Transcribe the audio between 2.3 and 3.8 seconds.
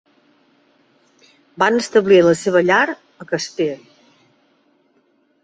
seva llar a Casper.